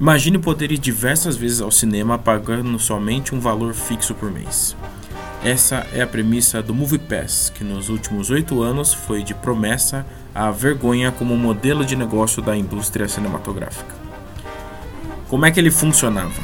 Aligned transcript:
Imagine 0.00 0.38
poder 0.38 0.72
ir 0.72 0.78
diversas 0.78 1.36
vezes 1.36 1.60
ao 1.60 1.70
cinema 1.70 2.16
pagando 2.16 2.78
somente 2.78 3.34
um 3.34 3.38
valor 3.38 3.74
fixo 3.74 4.14
por 4.14 4.30
mês. 4.30 4.74
Essa 5.44 5.86
é 5.92 6.00
a 6.00 6.06
premissa 6.06 6.62
do 6.62 6.72
Movie 6.72 6.98
Pass, 6.98 7.52
que 7.54 7.62
nos 7.62 7.90
últimos 7.90 8.30
oito 8.30 8.62
anos 8.62 8.94
foi 8.94 9.22
de 9.22 9.34
promessa 9.34 10.06
a 10.34 10.50
vergonha 10.50 11.12
como 11.12 11.36
modelo 11.36 11.84
de 11.84 11.96
negócio 11.96 12.40
da 12.40 12.56
indústria 12.56 13.06
cinematográfica. 13.08 13.94
Como 15.28 15.44
é 15.44 15.50
que 15.50 15.60
ele 15.60 15.70
funcionava? 15.70 16.40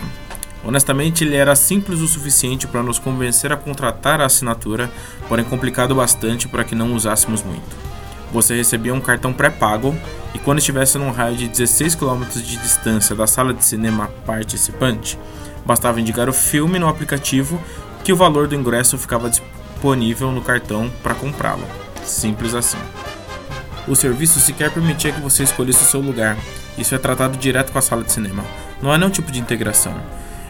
Honestamente, 0.62 1.24
ele 1.24 1.36
era 1.36 1.56
simples 1.56 2.00
o 2.00 2.06
suficiente 2.06 2.66
para 2.66 2.82
nos 2.82 2.98
convencer 2.98 3.52
a 3.52 3.56
contratar 3.56 4.20
a 4.20 4.26
assinatura, 4.26 4.90
porém 5.30 5.46
complicado 5.46 5.94
bastante 5.94 6.46
para 6.46 6.62
que 6.62 6.74
não 6.74 6.92
usássemos 6.92 7.42
muito. 7.42 7.95
Você 8.36 8.54
recebia 8.54 8.92
um 8.92 9.00
cartão 9.00 9.32
pré-pago 9.32 9.96
e 10.34 10.38
quando 10.38 10.58
estivesse 10.58 10.98
num 10.98 11.10
raio 11.10 11.34
de 11.34 11.48
16 11.48 11.94
km 11.94 12.22
de 12.34 12.58
distância 12.58 13.16
da 13.16 13.26
sala 13.26 13.54
de 13.54 13.64
cinema 13.64 14.10
participante, 14.26 15.18
bastava 15.64 16.02
indicar 16.02 16.28
o 16.28 16.34
filme 16.34 16.78
no 16.78 16.86
aplicativo 16.86 17.58
que 18.04 18.12
o 18.12 18.16
valor 18.16 18.46
do 18.46 18.54
ingresso 18.54 18.98
ficava 18.98 19.30
disponível 19.30 20.30
no 20.32 20.42
cartão 20.42 20.92
para 21.02 21.14
comprá-lo. 21.14 21.64
Simples 22.04 22.52
assim. 22.52 22.76
O 23.88 23.96
serviço 23.96 24.38
sequer 24.38 24.70
permitia 24.70 25.12
que 25.12 25.20
você 25.22 25.42
escolhesse 25.42 25.84
o 25.84 25.86
seu 25.86 26.00
lugar. 26.02 26.36
Isso 26.76 26.94
é 26.94 26.98
tratado 26.98 27.38
direto 27.38 27.72
com 27.72 27.78
a 27.78 27.82
sala 27.82 28.04
de 28.04 28.12
cinema. 28.12 28.44
Não 28.82 28.92
há 28.92 28.98
nenhum 28.98 29.10
tipo 29.10 29.32
de 29.32 29.40
integração. 29.40 29.94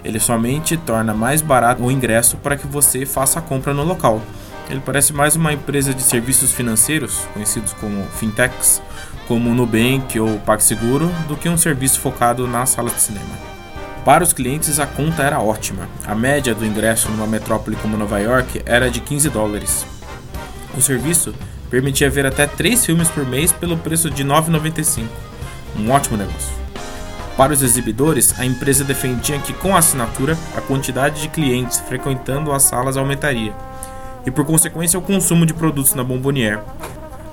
Ele 0.02 0.18
somente 0.18 0.76
torna 0.76 1.14
mais 1.14 1.40
barato 1.40 1.84
o 1.84 1.92
ingresso 1.92 2.37
para 2.38 2.56
que 2.56 2.66
você 2.66 3.06
faça 3.06 3.38
a 3.38 3.42
compra 3.42 3.73
no 3.73 3.84
local. 3.84 4.20
Ele 4.68 4.80
parece 4.80 5.12
mais 5.12 5.36
uma 5.36 5.52
empresa 5.52 5.94
de 5.94 6.02
serviços 6.02 6.50
financeiros, 6.50 7.20
conhecidos 7.32 7.72
como 7.74 8.04
fintechs, 8.18 8.82
como 9.28 9.54
Nubank 9.54 10.18
ou 10.18 10.40
PagSeguro, 10.40 11.08
do 11.28 11.36
que 11.36 11.48
um 11.48 11.56
serviço 11.56 12.00
focado 12.00 12.48
na 12.48 12.66
sala 12.66 12.90
de 12.90 13.00
cinema. 13.00 13.46
Para 14.04 14.24
os 14.24 14.32
clientes, 14.32 14.80
a 14.80 14.86
conta 14.86 15.23
era 15.23 15.40
ótima. 15.40 15.88
A 16.04 16.14
média 16.14 16.54
do 16.54 16.66
ingresso 16.66 17.08
numa 17.10 17.26
metrópole 17.26 17.76
como 17.76 17.96
Nova 17.96 18.18
York 18.18 18.62
era 18.66 18.90
de 18.90 19.00
15 19.00 19.28
dólares. 19.30 19.86
O 20.76 20.82
serviço 20.82 21.34
permitia 21.70 22.10
ver 22.10 22.26
até 22.26 22.46
3 22.46 22.86
filmes 22.86 23.08
por 23.08 23.24
mês 23.24 23.52
pelo 23.52 23.76
preço 23.76 24.10
de 24.10 24.24
9,95. 24.24 25.06
Um 25.76 25.90
ótimo 25.90 26.16
negócio. 26.16 26.54
Para 27.36 27.52
os 27.52 27.62
exibidores, 27.62 28.38
a 28.38 28.46
empresa 28.46 28.82
defendia 28.82 29.38
que 29.38 29.52
com 29.52 29.76
a 29.76 29.78
assinatura, 29.78 30.36
a 30.56 30.60
quantidade 30.60 31.20
de 31.20 31.28
clientes 31.28 31.80
frequentando 31.80 32.52
as 32.52 32.62
salas 32.62 32.96
aumentaria 32.96 33.52
e, 34.27 34.30
por 34.30 34.45
consequência, 34.45 34.99
o 34.99 35.02
consumo 35.02 35.46
de 35.46 35.55
produtos 35.55 35.95
na 35.95 36.02
Bombonier. 36.02 36.60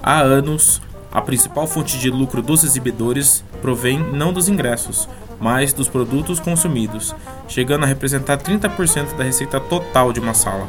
Há 0.01 0.19
anos, 0.19 0.81
a 1.11 1.21
principal 1.21 1.65
fonte 1.65 1.97
de 1.97 2.09
lucro 2.09 2.41
dos 2.41 2.63
exibidores 2.63 3.43
provém 3.61 3.99
não 4.13 4.31
dos 4.31 4.47
ingressos, 4.47 5.09
mas 5.39 5.73
dos 5.73 5.87
produtos 5.87 6.39
consumidos, 6.39 7.13
chegando 7.47 7.83
a 7.83 7.87
representar 7.87 8.37
30% 8.37 9.15
da 9.17 9.23
receita 9.23 9.59
total 9.59 10.13
de 10.13 10.19
uma 10.19 10.33
sala. 10.33 10.67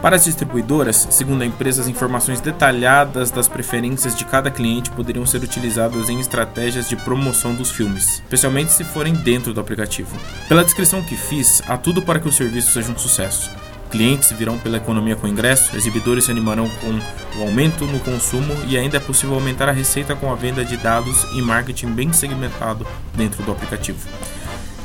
Para 0.00 0.16
as 0.16 0.24
distribuidoras, 0.24 1.08
segundo 1.10 1.42
a 1.42 1.46
empresa, 1.46 1.82
as 1.82 1.88
informações 1.88 2.40
detalhadas 2.40 3.30
das 3.30 3.48
preferências 3.48 4.16
de 4.16 4.24
cada 4.24 4.50
cliente 4.50 4.90
poderiam 4.90 5.26
ser 5.26 5.42
utilizadas 5.42 6.08
em 6.08 6.18
estratégias 6.18 6.88
de 6.88 6.96
promoção 6.96 7.54
dos 7.54 7.70
filmes, 7.70 8.14
especialmente 8.14 8.72
se 8.72 8.82
forem 8.82 9.12
dentro 9.12 9.52
do 9.52 9.60
aplicativo. 9.60 10.16
Pela 10.48 10.64
descrição 10.64 11.02
que 11.02 11.16
fiz, 11.16 11.62
há 11.68 11.76
tudo 11.76 12.00
para 12.00 12.18
que 12.18 12.28
o 12.28 12.32
serviço 12.32 12.72
seja 12.72 12.90
um 12.90 12.96
sucesso. 12.98 13.50
Clientes 13.90 14.30
virão 14.30 14.56
pela 14.56 14.76
economia 14.76 15.16
com 15.16 15.26
ingresso, 15.26 15.76
exibidores 15.76 16.24
se 16.24 16.30
animarão 16.30 16.68
com 16.68 17.38
o 17.38 17.42
aumento 17.42 17.84
no 17.86 17.98
consumo 17.98 18.54
e 18.68 18.78
ainda 18.78 18.98
é 18.98 19.00
possível 19.00 19.34
aumentar 19.34 19.68
a 19.68 19.72
receita 19.72 20.14
com 20.14 20.30
a 20.32 20.36
venda 20.36 20.64
de 20.64 20.76
dados 20.76 21.24
e 21.34 21.42
marketing 21.42 21.88
bem 21.88 22.12
segmentado 22.12 22.86
dentro 23.14 23.42
do 23.42 23.50
aplicativo. 23.50 23.98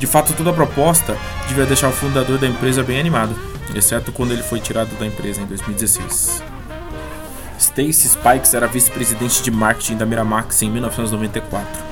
De 0.00 0.08
fato, 0.08 0.32
toda 0.32 0.50
a 0.50 0.52
proposta 0.52 1.16
devia 1.46 1.64
deixar 1.64 1.88
o 1.88 1.92
fundador 1.92 2.36
da 2.36 2.48
empresa 2.48 2.82
bem 2.82 2.98
animado, 2.98 3.34
exceto 3.76 4.10
quando 4.10 4.32
ele 4.32 4.42
foi 4.42 4.58
tirado 4.58 4.98
da 4.98 5.06
empresa 5.06 5.40
em 5.40 5.46
2016. 5.46 6.42
Stacy 7.58 8.08
Spikes 8.08 8.54
era 8.54 8.66
vice-presidente 8.66 9.40
de 9.40 9.52
marketing 9.52 9.96
da 9.96 10.04
Miramax 10.04 10.62
em 10.62 10.70
1994. 10.70 11.84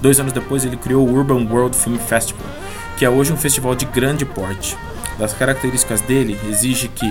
Dois 0.00 0.18
anos 0.18 0.32
depois, 0.32 0.64
ele 0.64 0.78
criou 0.78 1.06
o 1.06 1.12
Urban 1.12 1.46
World 1.46 1.76
Film 1.76 1.98
Festival, 1.98 2.46
que 2.96 3.04
é 3.04 3.10
hoje 3.10 3.32
um 3.32 3.36
festival 3.36 3.74
de 3.74 3.84
grande 3.84 4.24
porte 4.24 4.76
das 5.18 5.32
características 5.32 6.00
dele 6.00 6.38
exige 6.48 6.88
que 6.88 7.10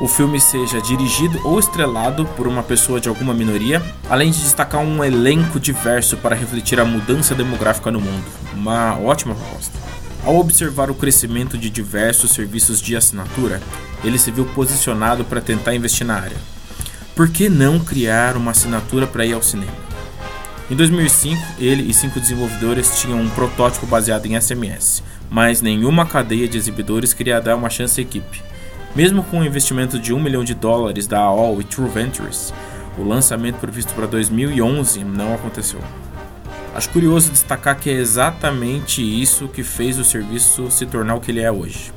o 0.00 0.08
filme 0.08 0.40
seja 0.40 0.80
dirigido 0.80 1.38
ou 1.44 1.58
estrelado 1.58 2.24
por 2.36 2.46
uma 2.46 2.62
pessoa 2.62 2.98
de 2.98 3.08
alguma 3.08 3.34
minoria, 3.34 3.82
além 4.08 4.30
de 4.30 4.40
destacar 4.40 4.80
um 4.80 5.04
elenco 5.04 5.60
diverso 5.60 6.16
para 6.16 6.34
refletir 6.34 6.80
a 6.80 6.84
mudança 6.84 7.34
demográfica 7.34 7.90
no 7.90 8.00
mundo. 8.00 8.24
Uma 8.54 8.98
ótima 8.98 9.34
proposta. 9.34 9.78
Ao 10.24 10.36
observar 10.36 10.90
o 10.90 10.94
crescimento 10.94 11.58
de 11.58 11.68
diversos 11.68 12.30
serviços 12.30 12.80
de 12.80 12.96
assinatura, 12.96 13.60
ele 14.02 14.18
se 14.18 14.30
viu 14.30 14.46
posicionado 14.46 15.24
para 15.24 15.40
tentar 15.40 15.74
investir 15.74 16.06
na 16.06 16.14
área. 16.14 16.36
Por 17.14 17.28
que 17.28 17.50
não 17.50 17.78
criar 17.78 18.36
uma 18.36 18.52
assinatura 18.52 19.06
para 19.06 19.26
ir 19.26 19.34
ao 19.34 19.42
cinema? 19.42 19.90
Em 20.70 20.76
2005, 20.76 21.42
ele 21.58 21.90
e 21.90 21.92
cinco 21.92 22.20
desenvolvedores 22.20 23.00
tinham 23.00 23.20
um 23.20 23.28
protótipo 23.28 23.86
baseado 23.86 24.24
em 24.26 24.40
SMS, 24.40 25.02
mas 25.30 25.62
nenhuma 25.62 26.04
cadeia 26.04 26.48
de 26.48 26.58
exibidores 26.58 27.14
queria 27.14 27.40
dar 27.40 27.56
uma 27.56 27.70
chance 27.70 28.00
à 28.00 28.02
equipe. 28.02 28.42
Mesmo 28.94 29.22
com 29.22 29.38
um 29.38 29.44
investimento 29.44 29.98
de 29.98 30.12
1 30.12 30.18
milhão 30.18 30.42
de 30.42 30.52
dólares 30.52 31.06
da 31.06 31.20
AOL 31.20 31.60
e 31.60 31.64
True 31.64 31.88
Ventures, 31.88 32.52
o 32.98 33.04
lançamento 33.04 33.58
previsto 33.58 33.94
para 33.94 34.06
2011 34.06 35.04
não 35.04 35.32
aconteceu. 35.34 35.80
Acho 36.74 36.90
curioso 36.90 37.30
destacar 37.30 37.78
que 37.78 37.88
é 37.88 37.94
exatamente 37.94 39.00
isso 39.00 39.48
que 39.48 39.62
fez 39.62 39.98
o 39.98 40.04
serviço 40.04 40.70
se 40.70 40.86
tornar 40.86 41.14
o 41.14 41.20
que 41.20 41.30
ele 41.30 41.40
é 41.40 41.50
hoje. 41.50 41.92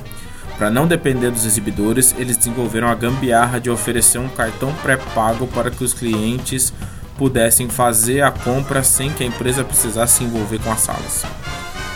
Para 0.58 0.70
não 0.70 0.88
depender 0.88 1.32
dos 1.32 1.46
exibidores, 1.46 2.14
eles 2.18 2.38
desenvolveram 2.38 2.88
a 2.88 2.96
gambiarra 2.96 3.60
de 3.60 3.70
oferecer 3.70 4.20
um 4.20 4.30
cartão 4.30 4.74
pré-pago 4.84 5.48
para 5.48 5.72
que 5.72 5.84
os 5.84 5.94
clientes 5.94 6.72
pudessem 7.18 7.70
fazer 7.70 8.22
a 8.22 8.32
compra 8.32 8.84
sem 8.84 9.12
que 9.12 9.24
a 9.24 9.28
empresa 9.28 9.64
precisasse 9.64 10.18
se 10.18 10.24
envolver 10.24 10.60
com 10.60 10.72
as 10.72 10.80
salas. 10.80 11.26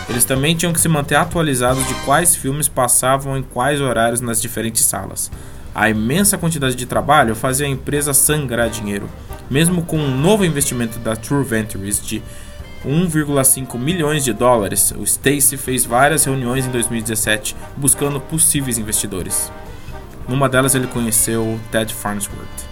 Eles 0.09 0.23
também 0.23 0.55
tinham 0.55 0.71
que 0.71 0.79
se 0.79 0.87
manter 0.87 1.15
atualizados 1.15 1.85
de 1.87 1.93
quais 2.05 2.35
filmes 2.35 2.67
passavam 2.67 3.37
em 3.37 3.43
quais 3.43 3.81
horários 3.81 4.21
nas 4.21 4.41
diferentes 4.41 4.85
salas. 4.85 5.29
A 5.75 5.89
imensa 5.89 6.37
quantidade 6.37 6.75
de 6.75 6.85
trabalho 6.85 7.35
fazia 7.35 7.67
a 7.67 7.69
empresa 7.69 8.13
sangrar 8.13 8.69
dinheiro. 8.69 9.09
Mesmo 9.49 9.83
com 9.83 9.97
um 9.97 10.17
novo 10.17 10.45
investimento 10.45 10.97
da 10.99 11.15
True 11.15 11.43
Ventures 11.43 12.05
de 12.05 12.23
1,5 12.85 13.77
milhões 13.77 14.23
de 14.23 14.31
dólares, 14.31 14.93
o 14.97 15.03
Stacy 15.03 15.57
fez 15.57 15.85
várias 15.85 16.23
reuniões 16.23 16.65
em 16.65 16.71
2017 16.71 17.55
buscando 17.75 18.19
possíveis 18.19 18.77
investidores. 18.77 19.51
Numa 20.27 20.47
delas 20.47 20.73
ele 20.73 20.87
conheceu 20.87 21.59
Ted 21.71 21.93
Farnsworth. 21.93 22.65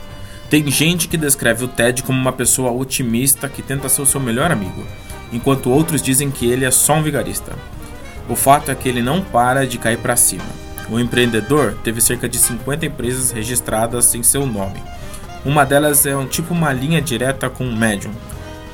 Tem 0.50 0.70
gente 0.72 1.08
que 1.08 1.18
descreve 1.18 1.66
o 1.66 1.68
Ted 1.68 2.02
como 2.04 2.20
uma 2.20 2.32
pessoa 2.32 2.72
otimista 2.72 3.50
que 3.50 3.62
tenta 3.62 3.90
ser 3.90 4.02
o 4.02 4.06
seu 4.06 4.22
melhor 4.22 4.52
amigo 4.52 4.86
enquanto 5.32 5.70
outros 5.70 6.02
dizem 6.02 6.32
que 6.32 6.50
ele 6.50 6.66
é 6.66 6.72
só 6.72 6.96
um 6.96 7.04
vigarista. 7.04 7.54
O 8.28 8.36
fato 8.36 8.72
é 8.72 8.76
que 8.76 8.90
ele 8.90 9.02
não 9.02 9.22
para 9.22 9.68
de 9.68 9.78
cair 9.78 9.98
para 9.98 10.16
cima. 10.16 10.46
O 10.90 11.00
empreendedor 11.00 11.76
teve 11.84 12.02
cerca 12.02 12.30
de 12.30 12.38
50 12.38 12.86
empresas 12.86 13.32
registradas 13.32 14.14
em 14.14 14.24
seu 14.24 14.46
nome. 14.46 14.82
Uma 15.44 15.66
delas 15.66 16.06
é 16.06 16.16
um 16.16 16.26
tipo 16.26 16.54
uma 16.54 16.74
linha 16.74 17.02
direta 17.02 17.50
com 17.50 17.66
o 17.66 17.76
Medium. 17.76 18.12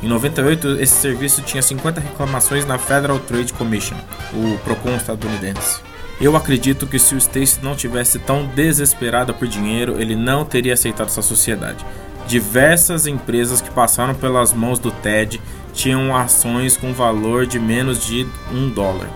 Em 0.02 0.08
98, 0.08 0.80
esse 0.80 0.96
serviço 0.96 1.42
tinha 1.42 1.62
50 1.62 2.02
reclamações 2.02 2.66
na 2.66 2.78
Federal 2.78 3.20
Trade 3.20 3.54
Commission, 3.54 3.98
o 4.34 4.58
Procon 4.60 4.96
estadunidense. 4.96 5.82
Eu 6.20 6.36
acredito 6.36 6.88
que 6.88 6.98
se 6.98 7.14
o 7.14 7.18
Stacy 7.18 7.60
não 7.62 7.76
tivesse 7.76 8.20
tão 8.20 8.46
desesperado 8.46 9.34
por 9.34 9.48
dinheiro, 9.48 10.00
ele 10.02 10.16
não 10.16 10.46
teria 10.46 10.74
aceitado 10.74 11.08
essa 11.08 11.22
sociedade. 11.22 11.86
Diversas 12.28 13.08
empresas 13.08 13.62
que 13.62 13.70
passaram 13.70 14.16
pelas 14.16 14.54
mãos 14.54 14.80
do 14.80 14.92
Ted 14.92 15.42
tinham 15.74 16.16
ações 16.16 16.78
com 16.78 16.94
valor 16.94 17.46
de 17.46 17.60
menos 17.60 18.06
de 18.06 18.28
um 18.52 18.70
dólar. 18.70 19.10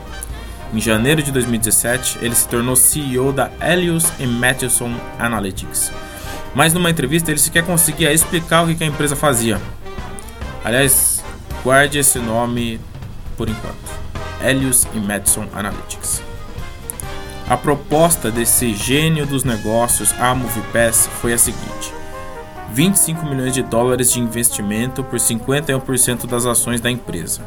Em 0.74 0.80
janeiro 0.80 1.24
de 1.24 1.32
2017, 1.32 2.20
ele 2.22 2.36
se 2.36 2.48
tornou 2.48 2.76
CEO 2.76 3.32
da 3.32 3.50
Elius 3.62 4.12
Matheson 4.20 4.94
Analytics. 5.18 5.92
Mas 6.54 6.74
numa 6.74 6.90
entrevista 6.90 7.32
ele 7.32 7.40
sequer 7.40 7.66
conseguia 7.66 8.12
explicar 8.12 8.64
o 8.64 8.76
que 8.76 8.84
a 8.84 8.88
empresa 8.88 9.16
fazia. 9.16 9.62
Aliás, 10.64 11.24
guarde 11.64 12.00
esse 12.00 12.20
nome 12.20 12.80
por 13.38 13.48
enquanto. 13.50 13.76
Elius 14.42 14.88
Matheson 14.94 15.48
Analytics. 15.54 16.22
A 17.48 17.56
proposta 17.56 18.32
desse 18.32 18.74
gênio 18.74 19.26
dos 19.26 19.44
negócios 19.44 20.14
a 20.20 20.34
MoviePass 20.34 21.08
foi 21.22 21.32
a 21.32 21.38
seguinte: 21.38 21.94
25 22.74 23.26
milhões 23.26 23.54
de 23.54 23.62
dólares 23.62 24.12
de 24.12 24.20
investimento 24.20 25.04
por 25.04 25.18
51% 25.18 26.28
das 26.28 26.46
ações 26.46 26.82
da 26.82 26.90
empresa, 26.92 27.42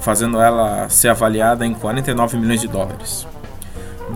fazendo 0.00 0.40
ela 0.40 0.88
ser 0.88 1.08
avaliada 1.08 1.66
em 1.66 1.74
49 1.74 2.38
milhões 2.38 2.60
de 2.60 2.68
dólares. 2.68 3.26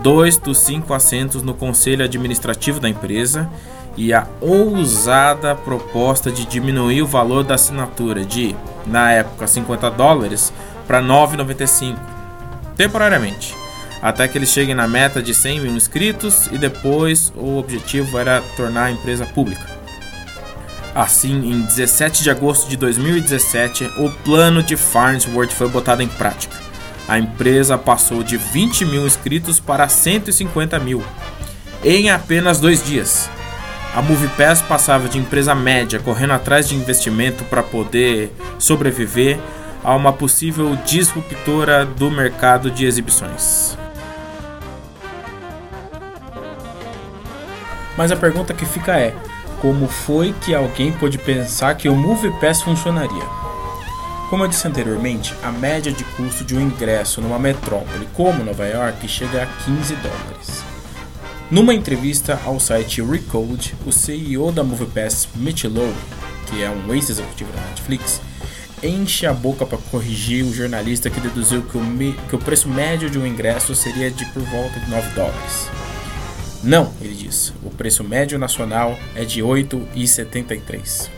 Dois 0.01 0.37
dos 0.37 0.57
cinco 0.57 0.93
assentos 0.93 1.43
no 1.43 1.53
conselho 1.53 2.03
administrativo 2.03 2.79
da 2.79 2.89
empresa 2.89 3.49
e 3.95 4.11
a 4.11 4.27
ousada 4.41 5.53
proposta 5.53 6.31
de 6.31 6.45
diminuir 6.45 7.03
o 7.03 7.07
valor 7.07 7.43
da 7.43 7.55
assinatura 7.55 8.25
de, 8.25 8.55
na 8.87 9.11
época, 9.11 9.45
50 9.45 9.91
dólares 9.91 10.51
para 10.87 11.01
9,95, 11.01 11.95
temporariamente, 12.75 13.55
até 14.01 14.27
que 14.27 14.37
eles 14.37 14.49
cheguem 14.49 14.73
na 14.73 14.87
meta 14.87 15.21
de 15.21 15.33
100 15.33 15.59
mil 15.61 15.75
inscritos 15.75 16.47
e 16.47 16.57
depois 16.57 17.31
o 17.35 17.57
objetivo 17.57 18.17
era 18.17 18.41
tornar 18.57 18.85
a 18.85 18.91
empresa 18.91 19.25
pública. 19.25 19.72
Assim, 20.95 21.51
em 21.51 21.61
17 21.61 22.21
de 22.21 22.29
agosto 22.29 22.69
de 22.69 22.77
2017, 22.77 23.85
o 23.97 24.11
plano 24.23 24.61
de 24.61 24.77
Farnsworth 24.77 25.51
foi 25.51 25.67
botado 25.67 26.03
em 26.03 26.07
prática. 26.07 26.55
A 27.07 27.17
empresa 27.17 27.77
passou 27.77 28.23
de 28.23 28.37
20 28.37 28.85
mil 28.85 29.05
inscritos 29.05 29.59
para 29.59 29.89
150 29.89 30.79
mil 30.79 31.03
em 31.83 32.11
apenas 32.11 32.59
dois 32.59 32.85
dias. 32.85 33.29
A 33.95 34.01
MoviePass 34.01 34.61
passava 34.61 35.09
de 35.09 35.17
empresa 35.17 35.53
média 35.53 35.99
correndo 35.99 36.33
atrás 36.33 36.67
de 36.67 36.75
investimento 36.75 37.43
para 37.45 37.61
poder 37.61 38.31
sobreviver 38.57 39.37
a 39.83 39.95
uma 39.95 40.13
possível 40.13 40.75
disruptora 40.85 41.85
do 41.85 42.09
mercado 42.09 42.71
de 42.71 42.85
exibições. 42.85 43.77
Mas 47.97 48.11
a 48.11 48.15
pergunta 48.15 48.53
que 48.53 48.65
fica 48.65 48.97
é: 48.97 49.13
como 49.63 49.87
foi 49.87 50.33
que 50.41 50.53
alguém 50.53 50.91
pôde 50.91 51.17
pensar 51.17 51.77
que 51.77 51.87
o 51.87 51.95
MoviePass 51.95 52.63
funcionaria? 52.63 53.23
Como 54.29 54.43
eu 54.43 54.49
disse 54.49 54.67
anteriormente, 54.67 55.33
a 55.41 55.53
média 55.53 55.89
de 55.89 56.03
custo 56.03 56.43
de 56.43 56.53
um 56.53 56.59
ingresso 56.59 57.21
numa 57.21 57.39
metrópole 57.39 58.05
como 58.13 58.43
Nova 58.43 58.67
York 58.67 59.07
chega 59.07 59.43
a 59.43 59.45
15 59.45 59.95
dólares. 59.95 60.63
Numa 61.49 61.73
entrevista 61.73 62.37
ao 62.43 62.59
site 62.59 63.01
Recode, 63.01 63.73
o 63.85 63.91
CEO 63.93 64.51
da 64.51 64.65
MoviePass, 64.65 65.29
Mitch 65.33 65.63
Lowe, 65.63 65.95
que 66.47 66.61
é 66.61 66.69
um 66.69 66.93
ex-executivo 66.93 67.53
da 67.53 67.61
Netflix, 67.61 68.19
enche 68.83 69.25
a 69.25 69.31
boca 69.31 69.65
para 69.65 69.77
corrigir 69.77 70.43
o 70.43 70.53
jornalista 70.53 71.09
que 71.09 71.21
deduziu 71.21 71.61
que 71.61 71.77
o, 71.77 71.83
que 72.27 72.35
o 72.35 72.39
preço 72.39 72.67
médio 72.67 73.09
de 73.09 73.17
um 73.17 73.25
ingresso 73.25 73.73
seria 73.73 74.11
de 74.11 74.25
por 74.33 74.43
volta 74.43 74.77
de 74.77 74.89
9 74.89 75.09
dólares. 75.11 75.82
Não, 76.63 76.93
ele 77.01 77.13
diz, 77.13 77.53
o 77.61 77.69
preço 77.69 78.05
médio 78.05 78.39
nacional 78.39 78.97
é 79.15 79.25
de 79.25 79.41
8,73. 79.41 81.09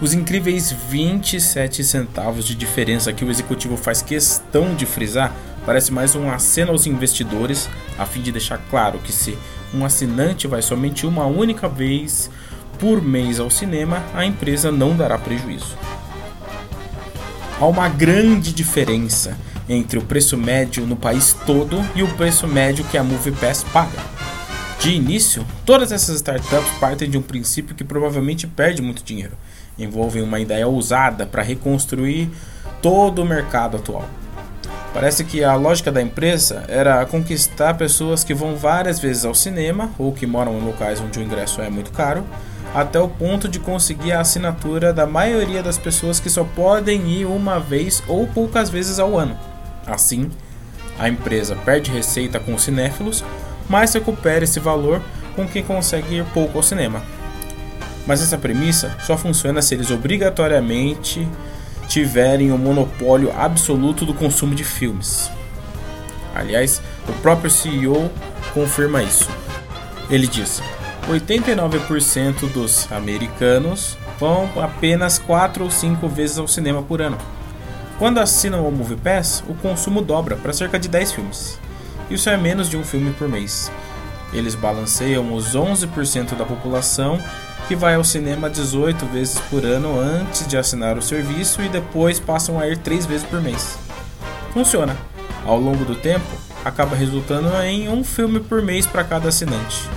Os 0.00 0.12
incríveis 0.12 0.72
27 0.72 1.84
centavos 1.84 2.44
de 2.44 2.56
diferença 2.56 3.12
que 3.12 3.24
o 3.24 3.30
executivo 3.30 3.76
faz 3.76 4.02
questão 4.02 4.74
de 4.74 4.86
frisar 4.86 5.32
parece 5.64 5.92
mais 5.92 6.16
um 6.16 6.28
aceno 6.28 6.72
aos 6.72 6.86
investidores, 6.86 7.68
a 7.96 8.04
fim 8.04 8.20
de 8.20 8.32
deixar 8.32 8.58
claro 8.68 8.98
que 8.98 9.12
se 9.12 9.38
um 9.72 9.84
assinante 9.84 10.48
vai 10.48 10.60
somente 10.60 11.06
uma 11.06 11.26
única 11.26 11.68
vez 11.68 12.28
por 12.76 13.00
mês 13.00 13.38
ao 13.38 13.50
cinema, 13.50 14.02
a 14.12 14.24
empresa 14.24 14.72
não 14.72 14.96
dará 14.96 15.16
prejuízo. 15.18 15.76
Há 17.60 17.66
uma 17.66 17.88
grande 17.88 18.52
diferença 18.52 19.36
entre 19.68 20.00
o 20.00 20.02
preço 20.02 20.36
médio 20.36 20.84
no 20.84 20.96
país 20.96 21.36
todo 21.46 21.80
e 21.94 22.02
o 22.02 22.08
preço 22.14 22.48
médio 22.48 22.84
que 22.86 22.98
a 22.98 23.04
MoviePass 23.04 23.64
paga. 23.64 24.19
De 24.80 24.92
início, 24.92 25.46
todas 25.64 25.92
essas 25.92 26.16
startups 26.16 26.70
partem 26.80 27.08
de 27.08 27.18
um 27.18 27.22
princípio 27.22 27.74
que 27.74 27.84
provavelmente 27.84 28.46
perde 28.46 28.80
muito 28.80 29.04
dinheiro 29.04 29.36
envolvem 29.82 30.22
uma 30.22 30.40
ideia 30.40 30.66
ousada 30.66 31.26
para 31.26 31.42
reconstruir 31.42 32.30
todo 32.82 33.22
o 33.22 33.26
mercado 33.26 33.76
atual. 33.76 34.04
Parece 34.92 35.24
que 35.24 35.44
a 35.44 35.54
lógica 35.54 35.92
da 35.92 36.02
empresa 36.02 36.64
era 36.68 37.04
conquistar 37.06 37.74
pessoas 37.74 38.24
que 38.24 38.34
vão 38.34 38.56
várias 38.56 38.98
vezes 38.98 39.24
ao 39.24 39.34
cinema 39.34 39.90
ou 39.98 40.12
que 40.12 40.26
moram 40.26 40.58
em 40.58 40.64
locais 40.64 41.00
onde 41.00 41.18
o 41.18 41.22
ingresso 41.22 41.60
é 41.60 41.70
muito 41.70 41.92
caro, 41.92 42.24
até 42.74 42.98
o 42.98 43.08
ponto 43.08 43.48
de 43.48 43.58
conseguir 43.58 44.12
a 44.12 44.20
assinatura 44.20 44.92
da 44.92 45.06
maioria 45.06 45.62
das 45.62 45.78
pessoas 45.78 46.18
que 46.18 46.28
só 46.28 46.42
podem 46.42 47.08
ir 47.08 47.24
uma 47.24 47.58
vez 47.58 48.02
ou 48.08 48.26
poucas 48.26 48.68
vezes 48.68 48.98
ao 48.98 49.16
ano. 49.16 49.38
Assim, 49.86 50.30
a 50.98 51.08
empresa 51.08 51.56
perde 51.64 51.90
receita 51.90 52.40
com 52.40 52.54
os 52.54 52.62
cinéfilos, 52.62 53.24
mas 53.70 53.94
recupera 53.94 54.42
esse 54.42 54.58
valor 54.58 55.00
com 55.36 55.46
quem 55.46 55.62
consegue 55.62 56.16
ir 56.16 56.24
pouco 56.34 56.58
ao 56.58 56.62
cinema. 56.62 57.00
Mas 58.04 58.20
essa 58.20 58.36
premissa 58.36 58.96
só 59.06 59.16
funciona 59.16 59.62
se 59.62 59.74
eles 59.74 59.92
obrigatoriamente 59.92 61.26
tiverem 61.86 62.50
o 62.50 62.56
um 62.56 62.58
monopólio 62.58 63.32
absoluto 63.32 64.04
do 64.04 64.12
consumo 64.12 64.56
de 64.56 64.64
filmes. 64.64 65.30
Aliás, 66.34 66.82
o 67.08 67.12
próprio 67.22 67.50
CEO 67.50 68.10
confirma 68.52 69.04
isso. 69.04 69.28
Ele 70.10 70.26
diz: 70.26 70.60
89% 71.08 72.52
dos 72.52 72.90
americanos 72.90 73.96
vão 74.18 74.50
apenas 74.60 75.18
4 75.18 75.62
ou 75.62 75.70
5 75.70 76.08
vezes 76.08 76.38
ao 76.38 76.48
cinema 76.48 76.82
por 76.82 77.00
ano. 77.00 77.18
Quando 78.00 78.18
assinam 78.18 78.66
o 78.66 78.72
MoviePass, 78.72 79.44
o 79.48 79.54
consumo 79.54 80.02
dobra 80.02 80.34
para 80.34 80.52
cerca 80.52 80.78
de 80.78 80.88
10 80.88 81.12
filmes. 81.12 81.60
Isso 82.10 82.28
é 82.28 82.36
menos 82.36 82.68
de 82.68 82.76
um 82.76 82.82
filme 82.82 83.12
por 83.12 83.28
mês. 83.28 83.70
Eles 84.32 84.56
balanceiam 84.56 85.32
os 85.32 85.54
11% 85.54 86.36
da 86.36 86.44
população 86.44 87.20
que 87.68 87.76
vai 87.76 87.94
ao 87.94 88.02
cinema 88.02 88.50
18 88.50 89.06
vezes 89.06 89.38
por 89.48 89.64
ano 89.64 89.98
antes 89.98 90.44
de 90.46 90.56
assinar 90.56 90.98
o 90.98 91.02
serviço 91.02 91.62
e 91.62 91.68
depois 91.68 92.18
passam 92.18 92.58
a 92.58 92.66
ir 92.66 92.78
3 92.78 93.06
vezes 93.06 93.24
por 93.24 93.40
mês. 93.40 93.78
Funciona. 94.52 94.96
Ao 95.46 95.58
longo 95.58 95.84
do 95.84 95.94
tempo, 95.94 96.26
acaba 96.64 96.96
resultando 96.96 97.48
em 97.62 97.88
um 97.88 98.02
filme 98.02 98.40
por 98.40 98.60
mês 98.60 98.86
para 98.86 99.04
cada 99.04 99.28
assinante. 99.28 99.88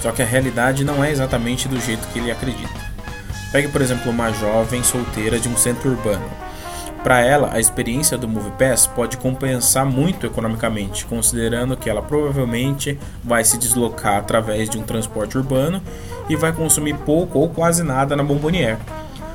Só 0.00 0.12
que 0.12 0.22
a 0.22 0.26
realidade 0.26 0.84
não 0.84 1.02
é 1.02 1.10
exatamente 1.10 1.68
do 1.68 1.80
jeito 1.80 2.06
que 2.08 2.20
ele 2.20 2.30
acredita. 2.30 2.92
Pegue, 3.50 3.68
por 3.68 3.82
exemplo, 3.82 4.10
uma 4.10 4.32
jovem 4.32 4.82
solteira 4.82 5.38
de 5.38 5.48
um 5.48 5.56
centro 5.56 5.90
urbano 5.90 6.51
para 7.02 7.20
ela, 7.20 7.50
a 7.52 7.58
experiência 7.58 8.16
do 8.16 8.28
MoviePass 8.28 8.86
pode 8.86 9.16
compensar 9.16 9.84
muito 9.84 10.24
economicamente, 10.24 11.04
considerando 11.04 11.76
que 11.76 11.90
ela 11.90 12.00
provavelmente 12.00 12.96
vai 13.24 13.44
se 13.44 13.58
deslocar 13.58 14.18
através 14.18 14.70
de 14.70 14.78
um 14.78 14.82
transporte 14.82 15.36
urbano 15.36 15.82
e 16.28 16.36
vai 16.36 16.52
consumir 16.52 16.94
pouco 16.98 17.40
ou 17.40 17.48
quase 17.48 17.82
nada 17.82 18.14
na 18.14 18.22
Bombonier. 18.22 18.78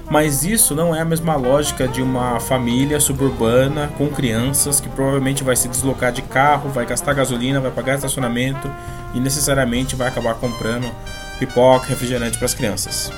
Mas 0.10 0.46
isso 0.46 0.74
não 0.74 0.96
é 0.96 1.02
a 1.02 1.06
mesma 1.06 1.36
lógica 1.36 1.86
de 1.86 2.02
uma 2.02 2.40
família 2.40 2.98
suburbana 3.02 3.90
com 3.98 4.08
crianças 4.08 4.80
que 4.80 4.88
provavelmente 4.88 5.44
vai 5.44 5.58
se 5.58 5.68
deslocar 5.68 6.14
de 6.14 6.22
carro, 6.22 6.69
vai 6.69 6.86
gastar 6.86 7.14
gasolina, 7.14 7.60
vai 7.60 7.72
pagar 7.72 7.96
estacionamento 7.96 8.72
e 9.14 9.19
necessariamente 9.19 9.98
vai 9.98 10.08
acabar 10.08 10.36
comprando 10.36 10.90
pipoca, 11.38 11.88
refrigerante 11.88 12.38
para 12.38 12.46
as 12.46 12.54
crianças 12.54 13.12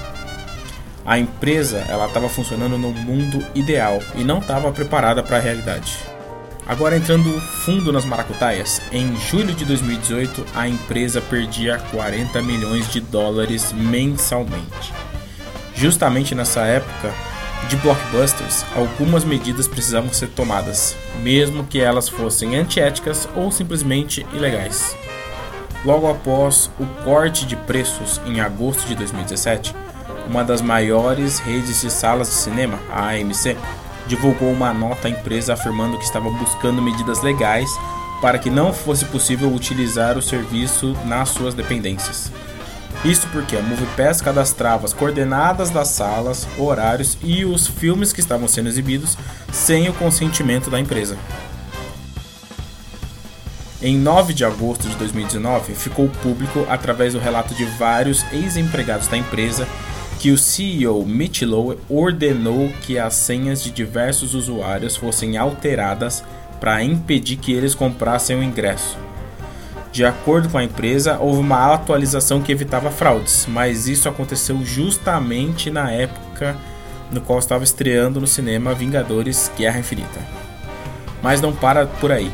a 1.09 1.17
empresa 1.17 1.83
ela 1.89 2.05
estava 2.05 2.29
funcionando 2.29 2.77
no 2.77 2.91
mundo 2.91 3.43
ideal 3.55 3.97
e 4.13 4.23
não 4.23 4.37
estava 4.37 4.71
preparada 4.71 5.23
para 5.23 5.37
a 5.37 5.39
realidade. 5.39 5.97
Agora 6.67 6.95
entrando 6.95 7.41
fundo 7.41 7.91
nas 7.91 8.05
maracutaias, 8.05 8.79
em 8.91 9.15
julho 9.15 9.55
de 9.55 9.65
2018 9.65 10.45
a 10.53 10.67
empresa 10.67 11.19
perdia 11.19 11.79
40 11.89 12.43
milhões 12.43 12.91
de 12.91 13.01
dólares 13.01 13.73
mensalmente. 13.73 14.93
Justamente 15.73 16.35
nessa 16.35 16.61
época 16.61 17.11
de 17.67 17.75
blockbusters, 17.77 18.63
algumas 18.75 19.23
medidas 19.23 19.67
precisavam 19.67 20.13
ser 20.13 20.27
tomadas, 20.27 20.95
mesmo 21.23 21.65
que 21.65 21.81
elas 21.81 22.07
fossem 22.07 22.55
antiéticas 22.55 23.27
ou 23.35 23.51
simplesmente 23.51 24.23
ilegais. 24.31 24.95
Logo 25.83 26.07
após 26.07 26.69
o 26.79 26.85
corte 27.03 27.47
de 27.47 27.55
preços 27.55 28.21
em 28.27 28.41
agosto 28.41 28.85
de 28.85 28.93
2017, 28.93 29.73
uma 30.27 30.43
das 30.43 30.61
maiores 30.61 31.39
redes 31.39 31.81
de 31.81 31.91
salas 31.91 32.29
de 32.29 32.35
cinema, 32.35 32.79
a 32.91 33.09
AMC, 33.09 33.57
divulgou 34.07 34.51
uma 34.51 34.73
nota 34.73 35.07
à 35.07 35.11
empresa 35.11 35.53
afirmando 35.53 35.97
que 35.97 36.03
estava 36.03 36.29
buscando 36.29 36.81
medidas 36.81 37.21
legais 37.21 37.69
para 38.21 38.37
que 38.37 38.49
não 38.49 38.73
fosse 38.73 39.05
possível 39.05 39.53
utilizar 39.53 40.17
o 40.17 40.21
serviço 40.21 40.95
nas 41.05 41.29
suas 41.29 41.53
dependências. 41.53 42.31
Isso 43.05 43.27
porque 43.31 43.55
a 43.55 43.61
MoviePass 43.61 44.21
cadastrava 44.21 44.85
as 44.85 44.93
coordenadas 44.93 45.69
das 45.69 45.87
salas, 45.89 46.45
horários 46.57 47.17
e 47.23 47.45
os 47.45 47.65
filmes 47.65 48.11
que 48.11 48.19
estavam 48.19 48.47
sendo 48.47 48.67
exibidos 48.67 49.17
sem 49.53 49.87
o 49.87 49.93
consentimento 49.93 50.69
da 50.69 50.79
empresa. 50.79 51.17
Em 53.81 53.97
9 53.97 54.33
de 54.33 54.43
agosto 54.43 54.89
de 54.89 54.95
2019, 54.97 55.73
ficou 55.73 56.09
público, 56.21 56.65
através 56.69 57.13
do 57.13 57.19
relato 57.19 57.55
de 57.55 57.63
vários 57.63 58.25
ex-empregados 58.33 59.07
da 59.07 59.15
empresa, 59.15 59.65
que 60.19 60.31
o 60.31 60.37
CEO 60.37 61.05
Mitch 61.05 61.43
Lowe 61.43 61.79
ordenou 61.89 62.69
que 62.81 62.99
as 62.99 63.13
senhas 63.13 63.63
de 63.63 63.71
diversos 63.71 64.35
usuários 64.35 64.97
fossem 64.97 65.37
alteradas 65.37 66.21
para 66.59 66.83
impedir 66.83 67.37
que 67.37 67.53
eles 67.53 67.73
comprassem 67.73 68.37
o 68.37 68.43
ingresso. 68.43 68.97
De 69.93 70.03
acordo 70.03 70.49
com 70.49 70.57
a 70.57 70.63
empresa, 70.63 71.17
houve 71.19 71.39
uma 71.39 71.73
atualização 71.73 72.41
que 72.41 72.51
evitava 72.51 72.91
fraudes, 72.91 73.47
mas 73.47 73.87
isso 73.87 74.09
aconteceu 74.09 74.59
justamente 74.65 75.71
na 75.71 75.89
época 75.89 76.57
no 77.09 77.21
qual 77.21 77.39
estava 77.39 77.63
estreando 77.63 78.19
no 78.19 78.27
cinema 78.27 78.73
Vingadores 78.73 79.49
Guerra 79.57 79.79
Infinita. 79.79 80.19
Mas 81.23 81.39
não 81.39 81.53
para 81.53 81.87
por 81.87 82.11
aí. 82.11 82.29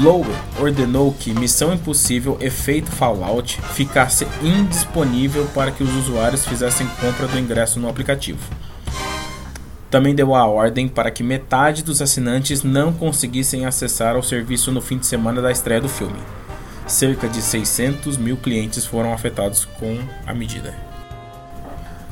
Lowe 0.00 0.34
ordenou 0.58 1.12
que 1.12 1.34
Missão 1.34 1.74
Impossível 1.74 2.38
Efeito 2.40 2.90
Fallout 2.90 3.60
ficasse 3.74 4.26
indisponível 4.42 5.46
para 5.54 5.70
que 5.70 5.82
os 5.82 5.94
usuários 5.94 6.46
fizessem 6.46 6.86
compra 6.98 7.28
do 7.28 7.38
ingresso 7.38 7.78
no 7.78 7.88
aplicativo. 7.88 8.40
também 9.90 10.14
deu 10.14 10.34
a 10.34 10.46
ordem 10.46 10.88
para 10.88 11.10
que 11.10 11.22
metade 11.22 11.84
dos 11.84 12.00
assinantes 12.00 12.62
não 12.62 12.94
conseguissem 12.94 13.66
acessar 13.66 14.16
ao 14.16 14.22
serviço 14.22 14.72
no 14.72 14.80
fim 14.80 14.96
de 14.96 15.04
semana 15.04 15.42
da 15.42 15.52
estreia 15.52 15.82
do 15.82 15.88
filme. 15.90 16.18
Cerca 16.86 17.28
de 17.28 17.42
600 17.42 18.16
mil 18.16 18.38
clientes 18.38 18.86
foram 18.86 19.12
afetados 19.12 19.66
com 19.66 19.98
a 20.26 20.32
medida. 20.32 20.74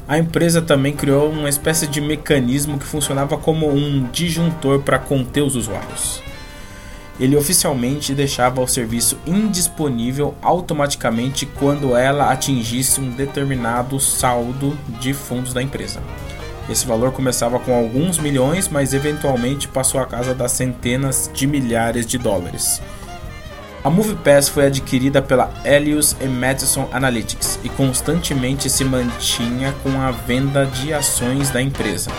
A 0.07 0.19
empresa 0.19 0.61
também 0.61 0.93
criou 0.93 1.31
uma 1.31 1.49
espécie 1.49 1.87
de 1.87 2.03
mecanismo 2.03 2.79
que 2.79 2.85
funcionava 2.85 3.39
como 3.39 3.73
um 3.73 4.07
disjuntor 4.13 4.81
para 4.83 4.99
conter 4.99 5.43
os 5.43 5.57
usuários. 5.57 6.21
Ele 7.21 7.37
oficialmente 7.37 8.15
deixava 8.15 8.63
o 8.63 8.67
serviço 8.67 9.19
indisponível 9.27 10.35
automaticamente 10.41 11.45
quando 11.45 11.95
ela 11.95 12.33
atingisse 12.33 12.99
um 12.99 13.11
determinado 13.11 14.01
saldo 14.01 14.77
de 14.99 15.13
fundos 15.13 15.53
da 15.53 15.63
empresa. 15.63 16.01
Esse 16.69 16.87
valor 16.87 17.13
começava 17.13 17.59
com 17.59 17.75
alguns 17.75 18.19
milhões, 18.19 18.69
mas 18.69 18.95
eventualmente 18.95 19.69
passou 19.69 20.01
a 20.01 20.07
casa 20.07 20.35
das 20.35 20.53
centenas 20.53 21.31
de 21.35 21.47
milhares 21.47 22.07
de 22.07 22.17
dólares. 22.17 22.81
A 23.85 23.91
MoviePass 23.91 24.49
foi 24.49 24.67
adquirida 24.67 25.21
pela 25.21 25.53
Elius 25.65 26.17
e 26.21 26.27
Madison 26.27 26.89
Analytics 26.93 27.59
e 27.65 27.69
constantemente 27.69 28.71
se 28.71 28.85
mantinha 28.85 29.75
com 29.83 30.01
a 30.01 30.11
venda 30.11 30.65
de 30.65 30.93
ações 30.93 31.51
da 31.51 31.61
empresa. 31.61 32.11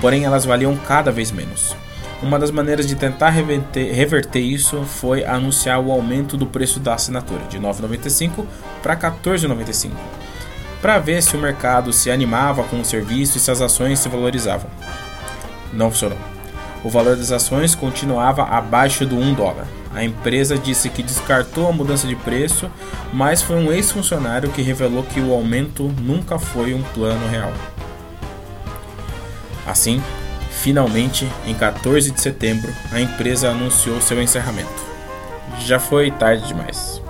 Porém, 0.00 0.24
elas 0.24 0.44
valiam 0.44 0.76
cada 0.76 1.10
vez 1.10 1.32
menos. 1.32 1.74
Uma 2.22 2.38
das 2.38 2.50
maneiras 2.50 2.86
de 2.86 2.94
tentar 2.94 3.30
reverter, 3.30 3.92
reverter 3.92 4.40
isso 4.40 4.82
foi 4.84 5.24
anunciar 5.24 5.78
o 5.80 5.92
aumento 5.92 6.36
do 6.36 6.46
preço 6.46 6.80
da 6.80 6.94
assinatura 6.94 7.42
de 7.48 7.58
R$ 7.58 7.64
9,95 7.64 8.46
para 8.82 8.94
R$ 8.94 9.00
14,95 9.22 9.90
para 10.80 10.98
ver 10.98 11.22
se 11.22 11.36
o 11.36 11.40
mercado 11.40 11.92
se 11.92 12.10
animava 12.10 12.62
com 12.62 12.80
o 12.80 12.84
serviço 12.84 13.38
e 13.38 13.40
se 13.40 13.50
as 13.50 13.60
ações 13.60 13.98
se 13.98 14.08
valorizavam. 14.08 14.70
Não 15.72 15.90
funcionou. 15.90 16.18
O 16.84 16.88
valor 16.88 17.16
das 17.16 17.32
ações 17.32 17.74
continuava 17.74 18.44
abaixo 18.44 19.04
do 19.04 19.16
1 19.16 19.34
dólar. 19.34 19.66
A 19.92 20.04
empresa 20.04 20.56
disse 20.56 20.88
que 20.88 21.02
descartou 21.02 21.68
a 21.68 21.72
mudança 21.72 22.06
de 22.06 22.14
preço, 22.14 22.70
mas 23.12 23.42
foi 23.42 23.56
um 23.56 23.72
ex-funcionário 23.72 24.50
que 24.50 24.62
revelou 24.62 25.02
que 25.02 25.20
o 25.20 25.32
aumento 25.32 25.92
nunca 26.00 26.38
foi 26.38 26.74
um 26.74 26.82
plano 26.82 27.26
real. 27.28 27.52
Assim, 29.66 30.00
finalmente, 30.56 31.30
em 31.46 31.54
14 31.54 32.10
de 32.10 32.20
setembro, 32.20 32.72
a 32.90 33.00
empresa 33.00 33.50
anunciou 33.50 34.00
seu 34.00 34.20
encerramento. 34.20 34.84
Já 35.60 35.78
foi 35.78 36.10
tarde 36.10 36.48
demais. 36.48 37.00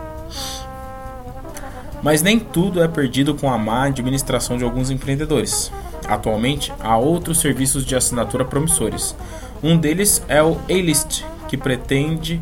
Mas 2.02 2.22
nem 2.22 2.38
tudo 2.38 2.82
é 2.82 2.88
perdido 2.88 3.34
com 3.34 3.50
a 3.50 3.58
má 3.58 3.86
administração 3.86 4.56
de 4.56 4.64
alguns 4.64 4.90
empreendedores. 4.90 5.72
Atualmente, 6.06 6.72
há 6.80 6.96
outros 6.96 7.40
serviços 7.40 7.84
de 7.84 7.96
assinatura 7.96 8.44
promissores. 8.44 9.16
Um 9.62 9.76
deles 9.76 10.22
é 10.28 10.42
o 10.42 10.58
A-List, 10.68 11.24
que 11.48 11.56
pretende 11.56 12.40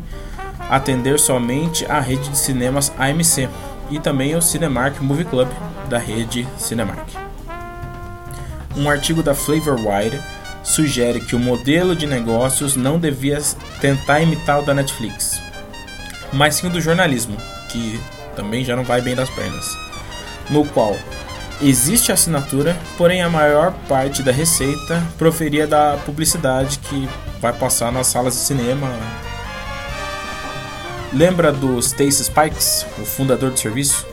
atender 0.69 1.19
somente 1.19 1.85
a 1.85 1.99
rede 1.99 2.29
de 2.29 2.37
cinemas 2.37 2.91
AMC, 2.97 3.49
e 3.89 3.99
também 3.99 4.35
o 4.35 4.41
Cinemark 4.41 4.99
Movie 5.01 5.25
Club, 5.25 5.47
da 5.89 5.97
rede 5.97 6.47
Cinemark. 6.57 7.07
Um 8.75 8.89
artigo 8.89 9.23
da 9.23 9.33
Flavorwire 9.33 10.19
sugere 10.65 11.21
que 11.21 11.35
o 11.35 11.39
modelo 11.39 11.95
de 11.95 12.07
negócios 12.07 12.75
não 12.75 12.99
devia 12.99 13.39
tentar 13.79 14.19
imitar 14.19 14.59
o 14.59 14.65
da 14.65 14.73
Netflix, 14.73 15.39
mas 16.33 16.55
sim 16.55 16.67
o 16.67 16.69
do 16.69 16.81
jornalismo, 16.81 17.37
que 17.69 17.99
também 18.35 18.65
já 18.65 18.75
não 18.75 18.83
vai 18.83 18.99
bem 18.99 19.15
das 19.15 19.29
pernas. 19.29 19.65
No 20.49 20.65
qual 20.65 20.97
existe 21.61 22.11
assinatura, 22.11 22.75
porém 22.97 23.21
a 23.21 23.29
maior 23.29 23.73
parte 23.87 24.23
da 24.23 24.31
receita 24.31 25.01
proferia 25.17 25.67
da 25.67 25.97
publicidade 26.05 26.79
que 26.79 27.07
vai 27.39 27.53
passar 27.53 27.91
nas 27.91 28.07
salas 28.07 28.33
de 28.33 28.39
cinema. 28.39 28.91
Lembra 31.13 31.51
do 31.51 31.79
Stacy 31.79 32.25
Spikes, 32.25 32.85
o 32.99 33.05
fundador 33.05 33.51
do 33.51 33.59
serviço? 33.59 34.05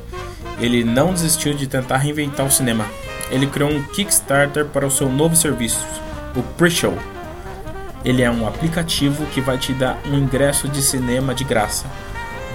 Ele 0.60 0.84
não 0.84 1.12
desistiu 1.12 1.54
de 1.54 1.66
tentar 1.66 1.96
reinventar 1.96 2.46
o 2.46 2.50
cinema. 2.50 2.86
Ele 3.30 3.46
criou 3.46 3.70
um 3.70 3.82
Kickstarter 3.82 4.66
para 4.66 4.86
o 4.86 4.90
seu 4.90 5.08
novo 5.08 5.34
serviço, 5.34 5.84
o 6.34 6.42
Pre-Show. 6.42 6.96
Ele 8.04 8.22
é 8.22 8.30
um 8.30 8.46
aplicativo 8.46 9.24
que 9.26 9.40
vai 9.40 9.58
te 9.58 9.72
dar 9.72 9.98
um 10.06 10.18
ingresso 10.18 10.68
de 10.68 10.82
cinema 10.82 11.34
de 11.34 11.44
graça 11.44 11.86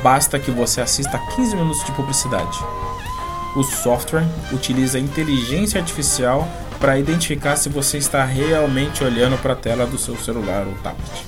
basta 0.03 0.39
que 0.39 0.51
você 0.51 0.81
assista 0.81 1.17
15 1.17 1.55
minutos 1.55 1.84
de 1.84 1.91
publicidade. 1.91 2.60
O 3.55 3.63
software 3.63 4.25
utiliza 4.51 5.00
inteligência 5.00 5.79
artificial 5.79 6.48
para 6.79 7.00
identificar 7.00 7.55
se 7.55 7.69
você 7.69 7.98
está 7.98 8.24
realmente 8.24 9.03
olhando 9.03 9.38
para 9.41 9.53
a 9.53 9.55
tela 9.55 9.86
do 9.86 9.98
seu 9.98 10.15
celular 10.17 10.67
ou 10.67 10.74
tablet. 10.75 11.25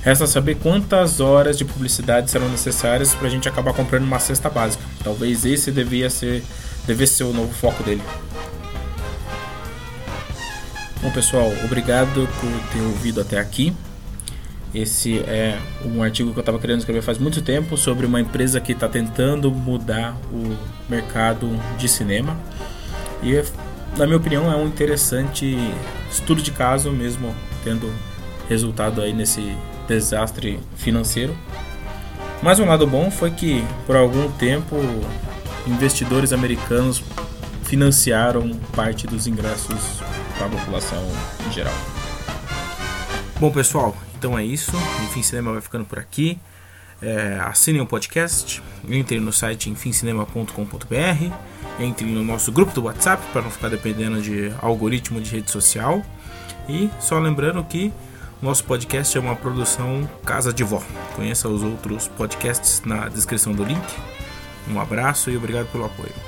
Resta 0.00 0.26
saber 0.26 0.56
quantas 0.56 1.20
horas 1.20 1.58
de 1.58 1.64
publicidade 1.64 2.30
serão 2.30 2.48
necessárias 2.48 3.14
para 3.14 3.26
a 3.26 3.30
gente 3.30 3.48
acabar 3.48 3.74
comprando 3.74 4.04
uma 4.04 4.20
cesta 4.20 4.48
básica. 4.48 4.84
Talvez 5.02 5.44
esse 5.44 5.70
devia 5.70 6.08
ser, 6.08 6.44
devesse 6.86 7.14
ser 7.14 7.24
o 7.24 7.32
novo 7.32 7.52
foco 7.52 7.82
dele. 7.82 8.02
Bom 11.02 11.10
pessoal, 11.10 11.52
obrigado 11.62 12.26
por 12.40 12.72
ter 12.72 12.80
ouvido 12.80 13.20
até 13.20 13.38
aqui. 13.38 13.72
Esse 14.74 15.18
é 15.20 15.58
um 15.84 16.02
artigo 16.02 16.32
que 16.32 16.38
eu 16.38 16.40
estava 16.40 16.58
querendo 16.58 16.78
escrever 16.78 17.02
faz 17.02 17.18
muito 17.18 17.42
tempo 17.42 17.76
sobre 17.76 18.06
uma 18.06 18.18
empresa 18.18 18.60
que 18.60 18.72
está 18.72 18.88
tentando 18.88 19.50
mudar 19.50 20.16
o 20.32 20.56
mercado 20.88 21.50
de 21.76 21.86
cinema. 21.86 22.36
E, 23.22 23.42
na 23.96 24.06
minha 24.06 24.16
opinião, 24.16 24.50
é 24.50 24.56
um 24.56 24.66
interessante 24.66 25.56
estudo 26.10 26.40
de 26.40 26.50
caso, 26.50 26.90
mesmo 26.90 27.34
tendo 27.62 27.92
resultado 28.48 29.02
aí 29.02 29.12
nesse 29.12 29.54
desastre 29.86 30.58
financeiro. 30.76 31.36
Mas 32.42 32.58
um 32.58 32.64
lado 32.64 32.86
bom 32.86 33.10
foi 33.10 33.30
que, 33.30 33.62
por 33.86 33.96
algum 33.96 34.30
tempo, 34.32 34.76
investidores 35.66 36.32
americanos 36.32 37.02
financiaram 37.64 38.50
parte 38.74 39.06
dos 39.06 39.26
ingressos 39.26 40.00
para 40.36 40.46
a 40.46 40.50
população 40.50 41.02
em 41.46 41.52
geral. 41.52 41.74
Bom, 43.38 43.50
pessoal, 43.50 43.96
então 44.16 44.38
é 44.38 44.44
isso. 44.44 44.72
Enfim 45.04 45.22
Cinema 45.22 45.52
vai 45.52 45.60
ficando 45.60 45.84
por 45.84 45.98
aqui. 45.98 46.38
É, 47.02 47.38
assinem 47.42 47.82
o 47.82 47.86
podcast, 47.86 48.62
entrem 48.88 49.20
no 49.20 49.30
site 49.30 49.68
enfimcinema.com.br, 49.68 51.34
entrem 51.78 52.10
no 52.10 52.24
nosso 52.24 52.50
grupo 52.50 52.72
do 52.72 52.84
WhatsApp 52.84 53.22
para 53.32 53.42
não 53.42 53.50
ficar 53.50 53.68
dependendo 53.68 54.22
de 54.22 54.50
algoritmo 54.62 55.20
de 55.20 55.30
rede 55.30 55.50
social. 55.50 56.02
E 56.68 56.90
só 56.98 57.18
lembrando 57.18 57.62
que 57.64 57.92
nosso 58.40 58.64
podcast 58.64 59.16
é 59.16 59.20
uma 59.20 59.36
produção 59.36 60.08
Casa 60.24 60.52
de 60.52 60.64
Vó. 60.64 60.82
Conheça 61.14 61.48
os 61.48 61.62
outros 61.62 62.08
podcasts 62.08 62.82
na 62.84 63.08
descrição 63.08 63.52
do 63.52 63.64
link. 63.64 63.84
Um 64.68 64.80
abraço 64.80 65.30
e 65.30 65.36
obrigado 65.36 65.70
pelo 65.70 65.84
apoio. 65.84 66.25